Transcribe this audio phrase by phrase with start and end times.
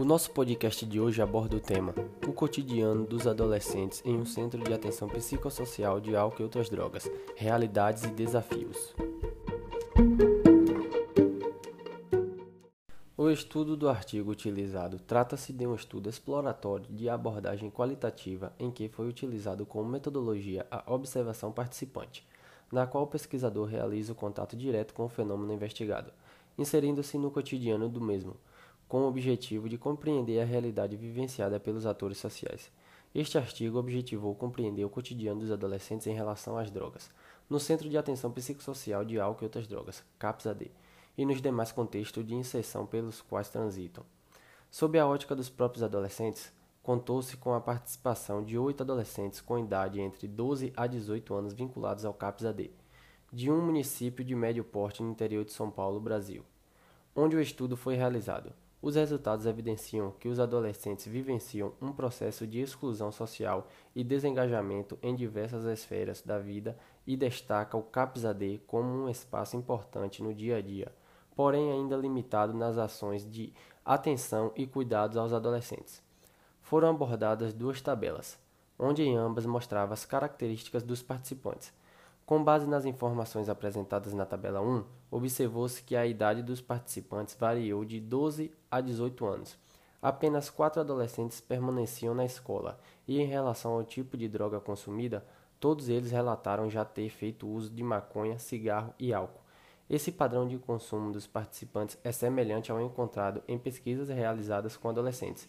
[0.00, 1.94] O nosso podcast de hoje aborda o tema
[2.26, 7.06] O cotidiano dos adolescentes em um centro de atenção psicossocial de álcool e outras drogas,
[7.36, 8.94] realidades e desafios.
[13.14, 18.88] O estudo do artigo utilizado trata-se de um estudo exploratório de abordagem qualitativa em que
[18.88, 22.26] foi utilizado como metodologia a observação participante,
[22.72, 26.10] na qual o pesquisador realiza o contato direto com o fenômeno investigado,
[26.56, 28.34] inserindo-se no cotidiano do mesmo
[28.90, 32.72] com o objetivo de compreender a realidade vivenciada pelos atores sociais.
[33.14, 37.08] Este artigo objetivou compreender o cotidiano dos adolescentes em relação às drogas,
[37.48, 40.72] no Centro de Atenção Psicossocial de Álcool e Outras Drogas, CAPS-AD,
[41.16, 44.04] e nos demais contextos de inserção pelos quais transitam.
[44.72, 46.52] Sob a ótica dos próprios adolescentes,
[46.82, 52.04] contou-se com a participação de oito adolescentes com idade entre 12 a 18 anos vinculados
[52.04, 52.72] ao CAPS-AD,
[53.32, 56.44] de um município de médio porte no interior de São Paulo, Brasil,
[57.14, 58.52] onde o estudo foi realizado.
[58.82, 65.14] Os resultados evidenciam que os adolescentes vivenciam um processo de exclusão social e desengajamento em
[65.14, 70.60] diversas esferas da vida e destaca o CAPS-AD como um espaço importante no dia a
[70.62, 70.90] dia,
[71.36, 73.52] porém ainda limitado nas ações de
[73.84, 76.02] atenção e cuidados aos adolescentes.
[76.62, 78.38] Foram abordadas duas tabelas,
[78.78, 81.70] onde em ambas mostrava as características dos participantes,
[82.30, 87.84] com base nas informações apresentadas na tabela 1, observou-se que a idade dos participantes variou
[87.84, 89.58] de 12 a 18 anos.
[90.00, 95.26] Apenas quatro adolescentes permaneciam na escola, e em relação ao tipo de droga consumida,
[95.58, 99.42] todos eles relataram já ter feito uso de maconha, cigarro e álcool.
[99.88, 105.48] Esse padrão de consumo dos participantes é semelhante ao encontrado em pesquisas realizadas com adolescentes,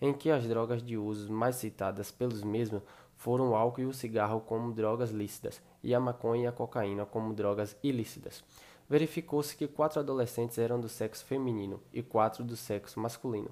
[0.00, 2.82] em que as drogas de uso mais citadas pelos mesmos
[3.16, 7.04] foram o álcool e o cigarro como drogas lícitas e a maconha e a cocaína
[7.04, 8.44] como drogas ilícitas.
[8.88, 13.50] Verificou-se que quatro adolescentes eram do sexo feminino e quatro do sexo masculino.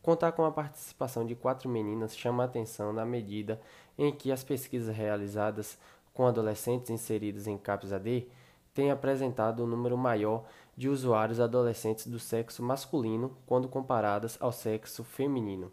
[0.00, 3.60] Contar com a participação de quatro meninas chama a atenção na medida
[3.98, 5.76] em que as pesquisas realizadas
[6.14, 8.28] com adolescentes inseridos em CAPS-AD
[8.72, 10.44] têm apresentado um número maior
[10.76, 15.72] de usuários adolescentes do sexo masculino quando comparadas ao sexo feminino.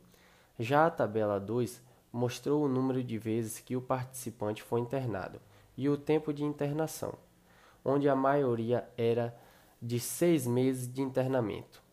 [0.59, 5.41] Já a tabela 2 mostrou o número de vezes que o participante foi internado
[5.75, 7.13] e o tempo de internação,
[7.83, 9.35] onde a maioria era
[9.81, 11.83] de seis meses de internamento.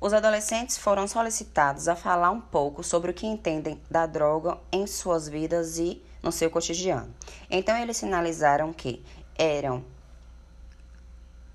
[0.00, 4.86] Os adolescentes foram solicitados a falar um pouco sobre o que entendem da droga em
[4.86, 7.12] suas vidas e no seu cotidiano.
[7.50, 9.04] Então, eles sinalizaram que
[9.36, 9.84] eram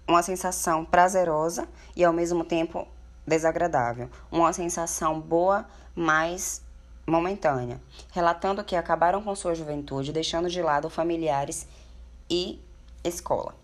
[0.07, 2.87] uma sensação prazerosa e ao mesmo tempo
[3.25, 5.65] desagradável, uma sensação boa,
[5.95, 6.61] mas
[7.07, 7.79] momentânea,
[8.11, 11.67] relatando que acabaram com sua juventude, deixando de lado familiares
[12.29, 12.59] e
[13.03, 13.55] escola.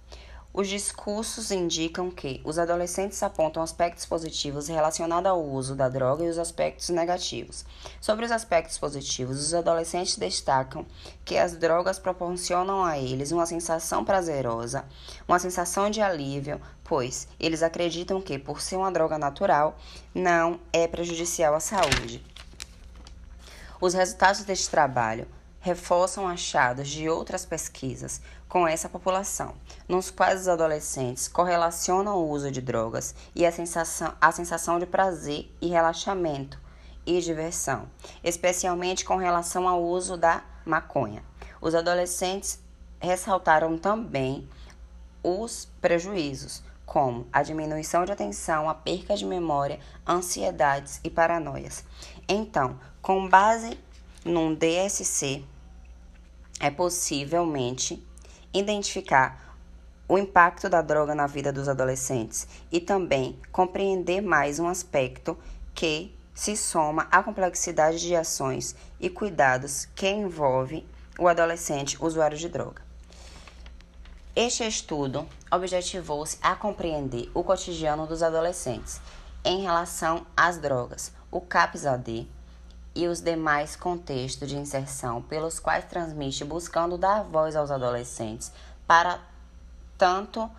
[0.54, 6.30] Os discursos indicam que os adolescentes apontam aspectos positivos relacionados ao uso da droga e
[6.30, 7.64] os aspectos negativos.
[8.02, 10.86] Sobre os aspectos positivos, os adolescentes destacam
[11.24, 14.84] que as drogas proporcionam a eles uma sensação prazerosa,
[15.26, 19.78] uma sensação de alívio, pois eles acreditam que, por ser uma droga natural,
[20.14, 22.22] não é prejudicial à saúde.
[23.80, 25.26] Os resultados deste trabalho
[25.62, 29.54] reforçam achados de outras pesquisas com essa população,
[29.88, 34.86] nos quais os adolescentes correlacionam o uso de drogas e a sensação, a sensação de
[34.86, 36.60] prazer e relaxamento
[37.06, 37.88] e diversão,
[38.24, 41.24] especialmente com relação ao uso da maconha.
[41.62, 42.60] Os adolescentes
[43.00, 44.48] ressaltaram também
[45.24, 51.86] os prejuízos, como a diminuição de atenção, a perca de memória, ansiedades e paranoias.
[52.28, 53.80] Então, com base
[54.24, 55.44] num DSC,
[56.60, 58.06] é possivelmente
[58.54, 59.58] identificar
[60.08, 65.38] o impacto da droga na vida dos adolescentes e também compreender mais um aspecto
[65.74, 70.86] que se soma à complexidade de ações e cuidados que envolve
[71.18, 72.82] o adolescente usuário de droga.
[74.36, 79.02] Este estudo objetivou-se a compreender o cotidiano dos adolescentes
[79.44, 82.28] em relação às drogas, o CAPS-AD,
[82.94, 88.52] e os demais contextos de inserção pelos quais transmite buscando dar voz aos adolescentes
[88.86, 89.20] para
[89.98, 90.50] tanto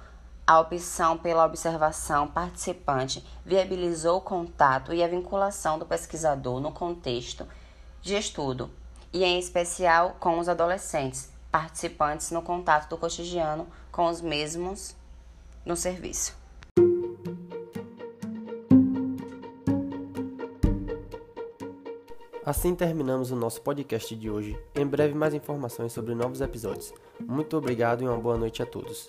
[0.47, 7.47] a opção pela observação participante viabilizou o contato e a vinculação do pesquisador no contexto
[8.01, 8.71] de estudo,
[9.13, 14.97] e em especial com os adolescentes participantes no contato do cotidiano com os mesmos
[15.65, 16.42] no serviço.
[22.45, 24.59] Assim terminamos o nosso podcast de hoje.
[24.75, 26.93] Em breve, mais informações sobre novos episódios.
[27.21, 29.09] Muito obrigado e uma boa noite a todos.